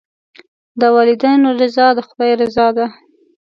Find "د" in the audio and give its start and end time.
0.79-0.81, 1.97-1.99